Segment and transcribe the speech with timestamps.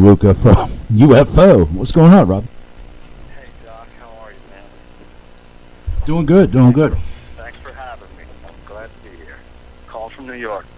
[0.00, 0.54] DeLuca from
[0.96, 1.70] UFO.
[1.72, 2.44] What's going on, Rob?
[3.34, 6.06] Hey Doc, how are you, man?
[6.06, 6.96] Doing good, doing good.
[7.36, 8.24] Thanks for having me.
[8.46, 9.36] I'm glad to be here.
[9.88, 10.64] Call from New York.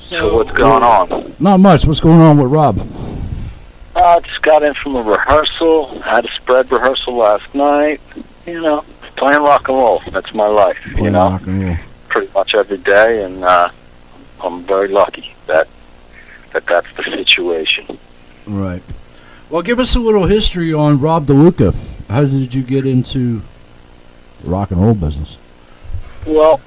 [0.00, 1.34] So what's going on?
[1.40, 1.86] Not much.
[1.86, 2.78] What's going on with Rob?
[3.96, 5.98] I just got in from a rehearsal.
[6.02, 8.02] Had a spread rehearsal last night.
[8.46, 8.84] You know,
[9.16, 10.02] playing rock and roll.
[10.10, 10.76] That's my life.
[10.86, 11.76] you Playing know, rock and roll.
[12.10, 13.70] pretty much every day, and uh,
[14.44, 15.68] I'm very lucky that
[16.52, 17.98] that that's the situation.
[18.46, 18.82] Right.
[19.48, 21.74] Well, give us a little history on Rob DeLuca.
[22.08, 23.40] How did you get into
[24.42, 25.38] the rock and roll business?
[26.26, 26.60] Well,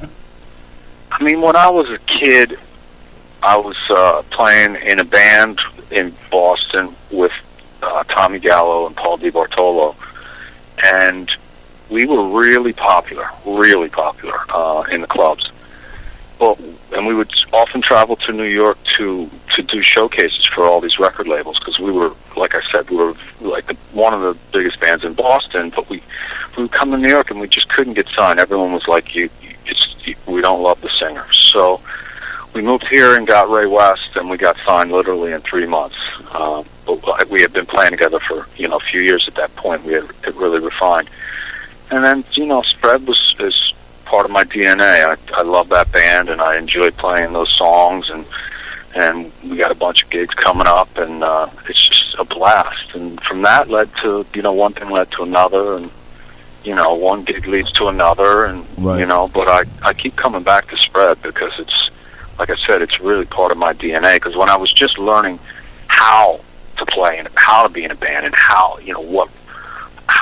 [1.11, 2.57] I mean, when I was a kid,
[3.43, 5.59] I was uh, playing in a band
[5.91, 7.31] in Boston with
[7.81, 9.95] uh, Tommy Gallo and Paul DiBartolo,
[10.83, 11.29] and
[11.89, 15.51] we were really popular, really popular uh, in the clubs.
[16.39, 16.57] Well,
[16.93, 20.99] and we would often travel to New York to to do showcases for all these
[20.99, 24.37] record labels because we were, like I said, we were like the, one of the
[24.51, 25.71] biggest bands in Boston.
[25.75, 26.01] But we
[26.55, 28.39] we would come to New York and we just couldn't get signed.
[28.39, 29.29] Everyone was like, "You,
[29.65, 31.81] it's you, we don't love the singer." So
[32.53, 35.97] we moved here and got Ray West, and we got signed literally in three months.
[36.33, 39.55] Um, but we had been playing together for you know a few years at that
[39.55, 39.83] point.
[39.83, 41.09] We had it really refined,
[41.91, 43.73] and then you know, Spread was is
[44.07, 45.05] part of my DNA.
[45.05, 48.25] I, I love that band, and I enjoy playing those songs, and
[48.95, 52.95] and we got a bunch of gigs coming up, and uh, it's just a blast.
[52.95, 55.91] And from that led to you know one thing led to another, and
[56.63, 58.99] you know one gig leads to another, and Right.
[58.99, 59.27] you know.
[59.27, 61.91] But I I keep coming back to Spread because it's
[62.39, 64.15] like I said, it's really part of my DNA.
[64.15, 65.39] Because when I was just learning
[65.87, 66.39] how
[66.77, 69.29] to play and how to be in a band and how you know what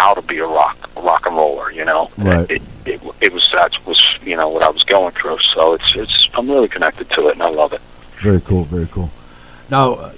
[0.06, 2.12] how to be a rock rock and roller, you know.
[2.18, 2.50] Right.
[2.50, 5.40] It, it it was that was you know what I was going through.
[5.54, 7.82] So it's it's I'm really connected to it and I love it.
[8.22, 9.10] Very cool, very cool.
[9.70, 10.14] Now, uh,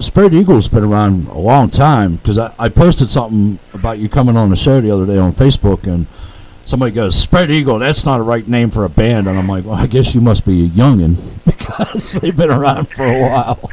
[0.00, 4.36] Spread Eagle's been around a long time because I, I posted something about you coming
[4.36, 6.06] on the show the other day on Facebook, and
[6.66, 9.28] somebody goes, Spread Eagle, that's not a right name for a band.
[9.28, 12.88] And I'm like, well, I guess you must be a youngin because they've been around
[12.88, 13.70] for a while.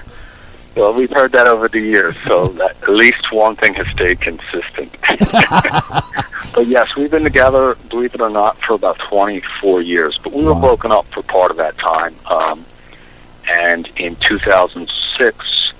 [0.75, 4.21] Well, we've heard that over the years, so that, at least one thing has stayed
[4.21, 4.95] consistent.
[6.53, 10.17] but yes, we've been together, believe it or not, for about 24 years.
[10.17, 10.61] But we were Wow.
[10.61, 12.15] broken up for part of that time.
[12.29, 12.65] Um,
[13.49, 15.73] and in 2006,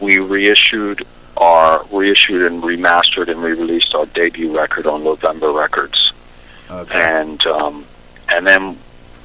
[0.00, 1.02] we reissued
[1.36, 6.12] our reissued and remastered and re-released our debut record on November Records
[6.92, 7.84] and um,
[8.28, 8.78] and then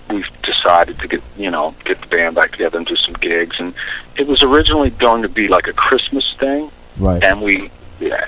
[0.09, 3.59] we decided to get you know get the band back together and do some gigs.
[3.59, 3.73] And
[4.17, 6.71] it was originally going to be like a Christmas thing.
[6.97, 7.21] Right.
[7.23, 7.69] and we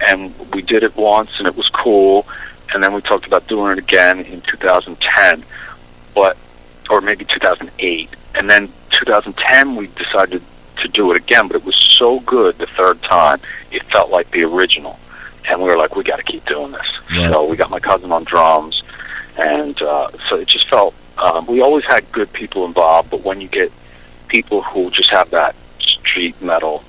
[0.10, 2.28] and we did it once and it was cool.
[2.74, 5.44] And then we talked about doing it again in 2010
[6.14, 6.38] but
[6.90, 10.42] or maybe 2008 and then 2010 we decided
[10.78, 13.40] to do it again but it was so good the third time
[13.72, 15.00] it felt like the original.
[15.50, 16.88] And we were like we got to keep doing this.
[17.12, 17.32] Right.
[17.32, 18.84] so we got my cousin on drums
[19.38, 23.42] and uh, so it just felt um, we always had good people involved but when
[23.42, 23.72] you get
[24.28, 26.84] people who just have that street metal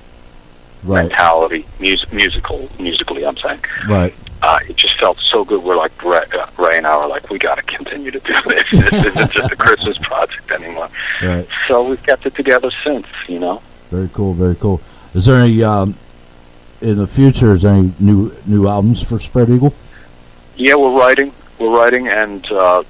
[0.81, 1.01] Right.
[1.09, 3.25] mentality, music, musical, musically.
[3.25, 4.13] I'm saying Right.
[4.41, 5.61] uh, it just felt so good.
[5.61, 8.33] We're like Ray, uh, Ray and I were like, we got to continue to do
[8.47, 8.63] this.
[8.71, 10.87] this isn't just a Christmas project anymore.
[11.21, 11.45] Right.
[11.67, 13.05] So we've kept it together since.
[13.27, 13.61] You know.
[13.91, 14.33] Very cool.
[14.33, 14.79] Very cool.
[15.13, 15.95] Is there any um,
[16.79, 17.55] in the future?
[17.55, 19.73] Is there any new new albums for Spread Eagle?
[20.55, 21.33] Yeah, we're writing.
[21.59, 22.83] We're writing, and uh,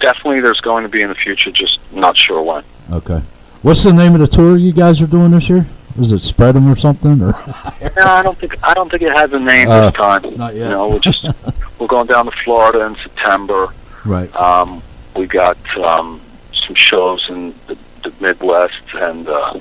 [0.00, 1.50] definitely there's going to be in the future.
[1.50, 2.64] Just not sure when.
[2.92, 3.20] Okay.
[3.62, 5.66] What's the name of the tour you guys are doing this year?
[5.98, 7.20] Is it Spread 'em or something?
[7.20, 7.32] Or
[7.96, 10.22] No, I don't think I don't think it has a name Uh, this time.
[10.36, 10.64] not yet.
[10.64, 11.24] You know, we're just
[11.78, 13.68] we're going down to Florida in September.
[14.04, 14.32] right.
[14.36, 14.80] Um,
[15.16, 16.20] we got um,
[16.52, 19.58] some shows in the, the Midwest, and uh,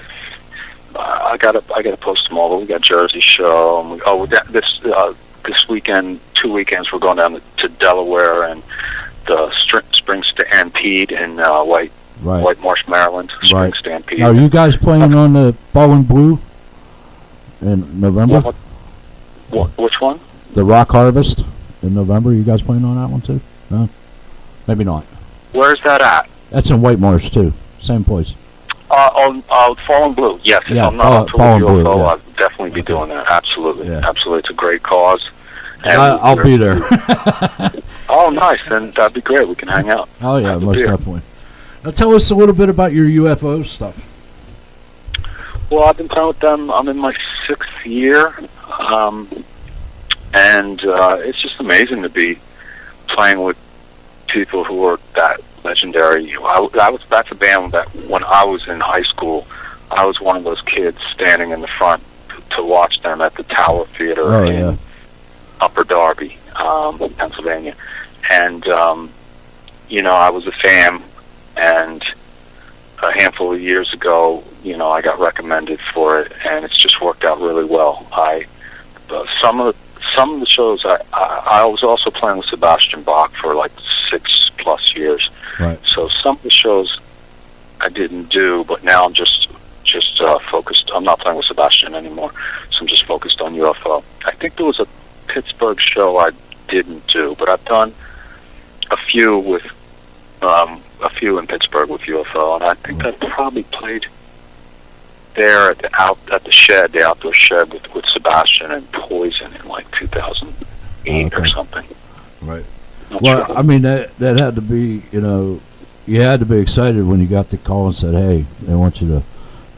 [0.96, 2.60] I got to I got to post them all.
[2.60, 5.14] We got Jersey show, and we, oh, this uh,
[5.46, 8.62] this weekend, two weekends, we're going down to, to Delaware and
[9.28, 12.44] the Str- Spring Stampede in uh, White Right.
[12.44, 13.32] White Marsh, Maryland.
[13.44, 13.76] Spring Right.
[13.76, 14.20] Stampede.
[14.20, 16.40] Now, are you guys playing on the Fallen Blue
[17.62, 18.40] in November?
[18.42, 18.56] What,
[19.52, 20.20] what, which one?
[20.54, 21.44] The Rock Harvest
[21.84, 22.34] in November.
[22.34, 23.40] You guys playing on that one too?
[23.70, 23.88] No,
[24.68, 25.04] maybe not.
[25.52, 26.28] Where's that at?
[26.50, 27.54] That's in White Marsh too.
[27.80, 28.34] Same place.
[28.90, 30.40] Uh, on uh, Fallen Blue.
[30.44, 32.06] Yes, if Yeah, I'm not Fall- on tour Fallen Blue, yeah.
[32.08, 32.94] I'll definitely be Okay.
[32.94, 33.28] doing that.
[33.30, 34.02] Absolutely, Yeah.
[34.04, 34.40] absolutely.
[34.40, 35.30] It's a great cause.
[35.84, 36.80] And I, I'll be there.
[38.10, 38.60] Oh, nice.
[38.68, 39.48] Then that'd be great.
[39.48, 40.10] We can hang out.
[40.22, 40.88] oh yeah, most beer.
[40.88, 41.22] definitely.
[41.84, 44.04] Now tell us a little bit about your UFO stuff.
[45.70, 46.72] Well, I've been playing with them.
[46.72, 47.14] I'm in my
[47.46, 48.34] sixth year,
[48.80, 49.28] um,
[50.34, 52.40] and uh, it's just amazing to be
[53.08, 53.58] playing with
[54.28, 56.34] people who are that legendary.
[56.38, 59.46] I, I was that's a band that when I was in high school,
[59.92, 62.02] I was one of those kids standing in the front
[62.52, 64.76] to watch them at the Tower Theater Oh, in yeah.
[65.60, 67.76] Upper Darby, um, Pennsylvania,
[68.32, 69.12] and um,
[69.90, 71.02] you know I was a fan,
[71.56, 72.04] and
[73.04, 77.02] a handful of years ago, you know I got recommended for it, and it's just
[77.02, 78.06] worked out really well.
[78.12, 78.46] I
[79.10, 82.48] uh, some of the, some of the shows I, I I was also playing with
[82.48, 83.72] Sebastian Bach for like
[84.10, 85.80] six plus years, Right.
[85.86, 87.00] so some of the shows
[87.80, 89.48] I didn't do, but now I'm just
[89.84, 90.92] just uh, focused.
[90.94, 92.32] I'm not playing with Sebastian anymore,
[92.72, 94.04] so I'm just focused on UFO.
[94.26, 94.88] I think there was a
[95.28, 96.32] Pittsburgh show I
[97.38, 97.94] but I've done
[98.92, 99.66] a few with
[100.42, 104.06] um, a few in Pittsburgh with UFO, and I think I probably played
[105.36, 109.54] there at the out at the shed, the outdoor shed with with Sebastian and Poison
[109.54, 111.86] in like 2008 or something.
[112.42, 112.66] Right.
[113.12, 113.58] Not Well, sure.
[113.58, 115.62] I mean that that had to be, you know,
[116.06, 119.02] you had to be excited when you got the call and said, "Hey, they want
[119.02, 119.24] you to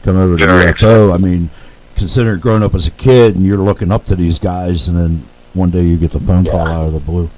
[0.02, 1.50] come over to Very UFO." I mean,
[1.96, 5.24] considering growing up as a kid and you're looking up to these guys, and then
[5.54, 7.28] one day you get the phone call out of the blue.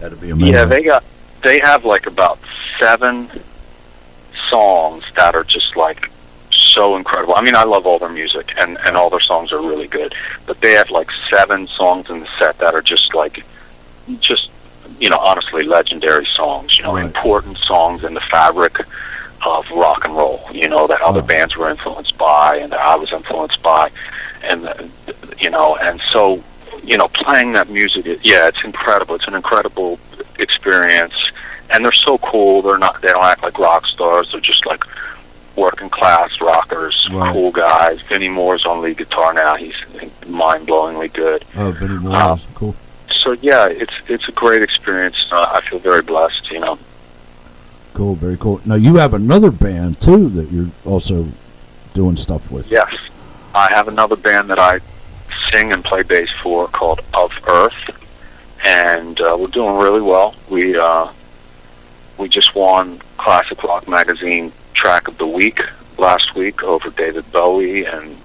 [0.00, 0.54] That'd be amazing.
[0.54, 1.04] Yeah, they got
[1.42, 2.38] they have like about
[2.80, 3.30] seven
[4.50, 6.10] songs that are just like
[6.50, 7.34] so incredible.
[7.34, 10.14] I mean, I love all their music and and all their songs are really good,
[10.46, 13.44] but they have like seven songs in the set that are just like
[14.20, 14.50] just
[15.00, 16.76] you know honestly legendary songs.
[16.78, 17.04] You know, Right.
[17.04, 18.78] important songs in the fabric
[19.46, 20.42] of rock and roll.
[20.52, 21.26] You know that other Wow.
[21.26, 23.90] bands were influenced by and that I was influenced by,
[24.42, 24.90] and
[25.38, 26.42] you know, and so
[26.86, 29.14] you know, playing that music, it- yeah, it's incredible.
[29.14, 29.98] It's an incredible
[30.38, 31.14] experience,
[31.70, 32.62] and they're so cool.
[32.62, 33.00] They're not.
[33.02, 34.30] They don't act like rock stars.
[34.32, 34.84] They're just like
[35.56, 37.32] working class rockers, Right.
[37.32, 38.00] cool guys.
[38.08, 39.54] Vinnie Moore's on lead guitar now.
[39.54, 39.74] He's
[40.26, 41.44] mind blowingly good.
[41.56, 42.74] Oh, Vinnie Moore, is cool.
[43.22, 45.16] So yeah, it's it's a great experience.
[45.30, 46.50] Uh, I feel very blessed.
[46.50, 46.78] You know.
[47.94, 48.60] Cool, very cool.
[48.64, 51.28] Now you have another band too that you're also
[51.94, 52.70] doing stuff with.
[52.70, 52.92] Yes,
[53.54, 54.80] I have another band that I
[55.50, 57.90] sing and play bass for called Of Earth,
[58.64, 60.34] and uh, we're doing really well.
[60.48, 61.08] We uh,
[62.18, 65.60] we just won Classic Rock Magazine Track of the Week
[65.98, 68.16] last week over David Bowie and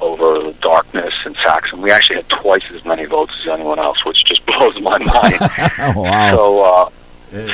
[0.00, 1.82] over Darkness and Saxon.
[1.82, 5.36] We actually had twice as many votes as anyone else, which just blows my mind.
[5.40, 6.36] oh, wow.
[6.36, 6.62] So.
[6.62, 6.90] Uh,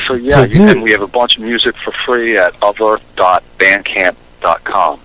[0.07, 5.01] so yeah, you, do- and we have a bunch of music for free at ofearth.bandcamp.com,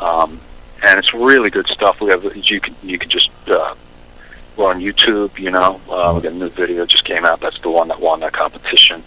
[0.00, 0.40] um,
[0.82, 2.00] and it's really good stuff.
[2.00, 3.74] We have you can you can just uh,
[4.56, 5.38] we're on YouTube.
[5.38, 7.40] You know, uh, we got a new video just came out.
[7.40, 9.02] That's the one that won that competition.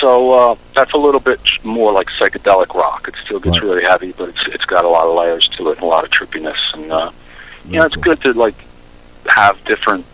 [0.00, 3.06] So uh, that's a little bit more like psychedelic rock.
[3.08, 3.68] It still gets Right.
[3.68, 6.04] really heavy, but it's it's got a lot of layers to it and a lot
[6.04, 6.58] of trippiness.
[6.74, 7.10] And uh,
[7.68, 8.54] you know, it's good to like
[9.28, 10.04] have different,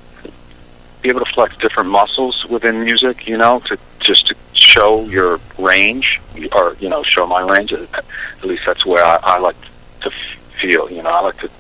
[1.03, 3.27] be able to flex different muscles within music.
[3.27, 6.21] You know, to just to show your range,
[6.53, 7.73] or you know, show my range.
[7.73, 9.57] At least that's where I, I like
[10.03, 10.11] to
[10.59, 10.91] feel.
[10.91, 11.51] You know, I like to,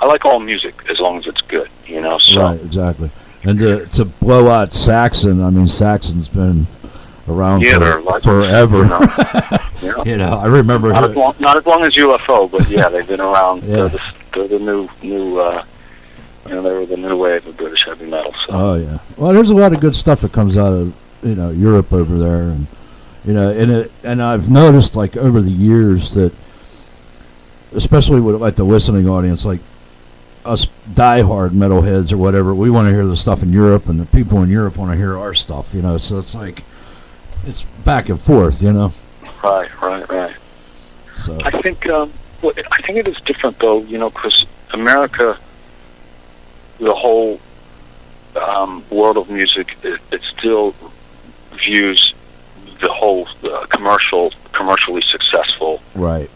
[0.00, 1.70] I like all music as long as it's good.
[1.86, 3.10] You know, so Right, exactly.
[3.44, 6.66] And to to blow out Saxon, I mean Saxon's been
[7.28, 8.78] around yeah, for forever.
[8.78, 9.58] You know?
[9.82, 10.04] Know?
[10.04, 10.90] You know, I remember.
[10.90, 13.64] Not as long, not as long as UFO, but yeah, they've been around.
[13.64, 13.76] Yeah.
[13.76, 14.00] They're, the,
[14.32, 15.40] they're the new, new.
[15.40, 15.64] Uh,
[16.46, 18.32] you know, they were the new wave of British heavy metal.
[18.46, 18.98] So Oh yeah.
[19.16, 22.16] Well, there's a lot of good stuff that comes out of you know Europe over
[22.16, 22.66] there, and
[23.24, 26.32] you know, and it, and I've noticed like over the years that,
[27.74, 29.60] especially with like the listening audience, like
[30.44, 34.06] us diehard metalheads or whatever, we want to hear the stuff in Europe, and the
[34.06, 35.72] people in Europe want to hear our stuff.
[35.74, 36.64] You know, so it's like
[37.46, 38.62] it's back and forth.
[38.62, 38.92] You know,
[39.42, 40.36] right, right, right.
[41.14, 45.38] so I think um, well, I think it is different though, you know, because America,
[46.78, 47.40] the whole
[48.36, 50.74] um, world of music, it, it still
[51.52, 52.14] views
[52.80, 56.30] the whole uh, commercial, commercially successful right.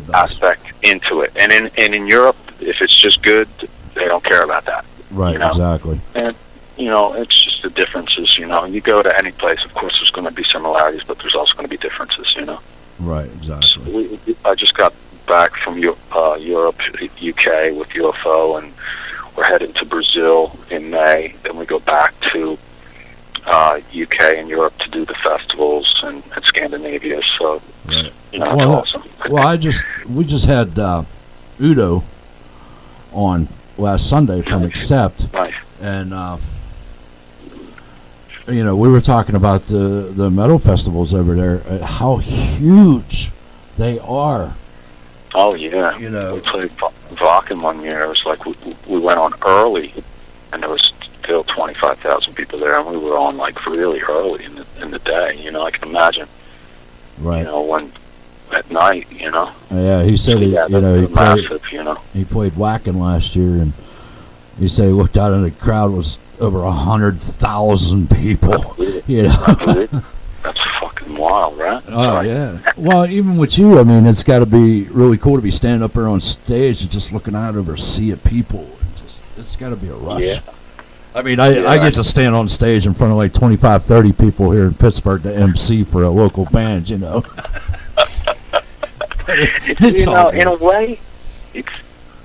[0.00, 0.10] Does.
[0.10, 1.32] aspect into it.
[1.36, 3.48] And in and in Europe, if it's just good,
[3.94, 4.84] they don't care about that.
[5.10, 5.32] Right.
[5.34, 5.48] you know.
[5.48, 6.00] Exactly.
[6.14, 6.34] And
[6.76, 8.38] you know, it's just the differences.
[8.38, 11.18] You know, you go to any place, of course, there's going to be similarities, but
[11.18, 12.34] there's also going to be differences.
[12.36, 12.60] You know.
[12.98, 13.26] Right.
[13.26, 13.92] Exactly.
[13.92, 14.92] we, we- I just got
[15.26, 15.74] back from
[16.12, 18.72] uh, Europe, UK with UFO, and
[19.36, 21.34] we're headed to Brazil in May.
[21.42, 22.58] Then we go back to
[23.46, 27.20] uh, UK and Europe to do the festivals and, and Scandinavia.
[27.38, 28.12] So Right.
[28.32, 29.01] you know, it's Well, awesome.
[29.32, 31.04] Well, I just we just had uh,
[31.58, 32.04] Udo
[33.12, 33.48] on
[33.78, 35.54] last Sunday from Accept, Nice.
[35.80, 36.36] and uh,
[38.46, 43.30] you know we were talking about the the metal festivals over there, uh, how huge
[43.78, 44.54] they are.
[45.34, 45.96] Oh yeah.
[45.96, 46.34] You know.
[46.34, 48.02] we played Va- Wacken one year.
[48.02, 48.54] It was like we,
[48.86, 49.94] we went on early,
[50.52, 54.02] and there was still twenty five thousand people there, and we were on like really
[54.02, 55.40] early in the in the day.
[55.42, 56.28] You know, I can imagine.
[57.18, 57.38] Right.
[57.38, 57.92] You know, when
[58.52, 59.46] at night, you know.
[59.70, 61.94] Uh, yeah, he said he, you know, he that's played, massive, you know.
[62.12, 63.72] he played Wacken last year, and
[64.58, 68.76] he said he looked out and the crowd was over a hundred thousand people.
[69.08, 69.44] You know.
[69.46, 70.02] I believe it.
[70.44, 71.82] That's fucking wild, right?
[71.88, 72.28] Oh Sorry.
[72.28, 72.58] yeah.
[72.76, 75.82] Well, even with you, I mean, it's got to be really cool to be standing
[75.82, 78.68] up there on stage and just looking out over a sea of people.
[79.04, 80.22] Just, it's got to be a rush.
[80.22, 80.40] Yeah.
[81.16, 81.68] I mean, I, Yeah.
[81.68, 84.74] I get to stand on stage in front of like 25, 30 people here in
[84.74, 87.24] Pittsburgh to MC for a local band, you know.
[89.26, 89.50] But it-
[89.80, 90.98] it's you know, in a way,
[91.54, 91.72] it's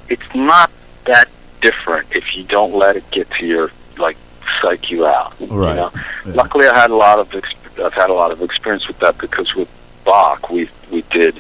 [0.10, 0.72] it's not
[1.06, 1.28] that
[1.62, 4.18] different if you don't let it get to your like
[4.62, 5.34] psych you out.
[5.40, 5.70] Right.
[5.70, 5.92] You know?
[6.26, 6.34] Yeah.
[6.34, 9.18] Luckily, I had a lot of exp- I've had a lot of experience with that
[9.18, 9.70] because with
[10.06, 11.40] Bach, we we did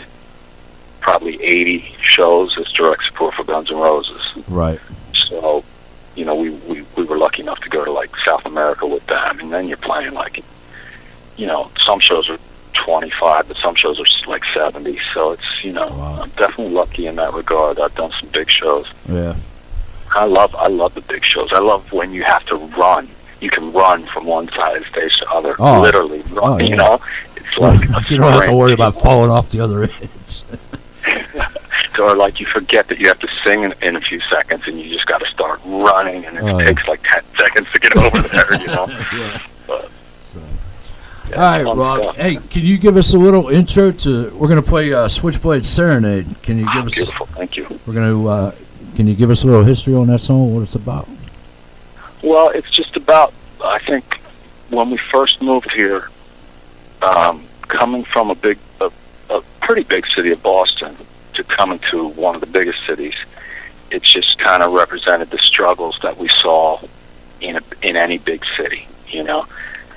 [1.00, 4.22] probably 80 shows as direct support for Guns N' Roses.
[4.50, 4.80] Right.
[5.14, 5.64] So,
[6.16, 9.06] you know, we, we, we were lucky enough to go to like South America with
[9.08, 10.44] them, and then you're playing like,
[11.38, 12.38] you know, some shows are
[12.98, 14.98] 25, but some shows are like 70.
[15.13, 16.22] So it's, you know, Wow.
[16.22, 17.79] I'm definitely lucky in that regard.
[17.82, 18.88] I've done some big shows.
[19.10, 19.36] Yeah.
[20.15, 21.51] I love, I love the big shows.
[21.51, 23.10] I love when you have to run.
[23.41, 25.82] You can run from one side of the stage to the other, Oh.
[25.82, 26.53] literally run.
[26.53, 26.65] Oh, yeah.
[26.70, 27.01] You know,
[27.36, 30.44] it's like you don't have to worry about falling off the other edge.
[32.00, 34.79] or like you forget that you have to sing in, in a few seconds and
[34.79, 37.98] you just got to start running and it Oh, takes like 10 seconds to get
[37.98, 38.86] over there, you know?
[39.13, 39.41] yeah.
[41.29, 41.36] But, So.
[41.36, 42.00] yeah, All right, Rob.
[42.01, 42.15] stuff.
[42.17, 44.29] Hey, can you give us a little intro to?
[44.36, 46.41] We're gonna play uh, Switchblade Serenade.
[46.43, 46.96] Can you give us?
[46.96, 47.67] Beautiful, thank you.
[47.86, 48.25] We're gonna.
[48.27, 48.51] Uh,
[48.96, 50.53] can you give us a little history on that song?
[50.55, 51.07] What it's about?
[52.24, 53.31] Well, it's just about,
[53.63, 54.19] I think,
[54.69, 56.10] when we first moved here,
[57.03, 58.91] um, coming from a big, a,
[59.29, 60.98] a pretty big city of Boston
[61.36, 63.13] to coming to one of the biggest cities,
[63.91, 66.79] it just kind of represented the struggles that we saw
[67.39, 69.46] in a, in any big city, you know,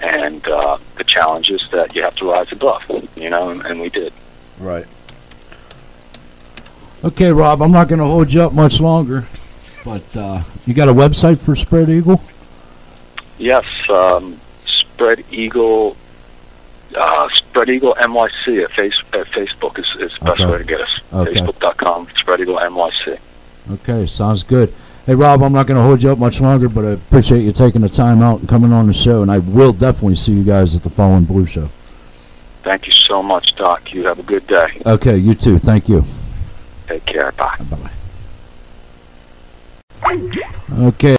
[0.01, 2.83] and uh, the challenges that you have to rise above,
[3.17, 4.13] you know, and, and we did.
[4.59, 4.87] Right.
[7.03, 7.63] Okay, Rob.
[7.63, 9.25] I'm not gonna hold you up much longer,
[9.85, 12.21] but uh, you got a website for Spread Eagle?
[13.39, 15.97] Yes, um, Spread Eagle,
[16.95, 20.53] uh, Spread Eagle NYC at, face, at Facebook is, is the best Okay.
[20.53, 21.01] way to get us.
[21.13, 21.33] Okay.
[21.41, 23.19] Facebook.com, Spread Eagle NYC.
[23.73, 24.75] Okay, sounds good.
[25.07, 27.53] Hey, Rob, I'm not going to hold you up much longer, but I appreciate you
[27.53, 30.45] taking the time out and coming on the show, and I will definitely see you
[30.45, 31.71] guys at the Fallen Blue Show.
[32.63, 33.93] Thank you so much, Doc.
[33.95, 34.83] You have a good day.
[34.85, 35.59] Okay, you too.
[35.59, 36.05] Thank you.
[36.87, 37.33] Take care.
[37.33, 37.57] Bye.
[37.71, 37.91] Bye bye.
[40.73, 41.17] Okay.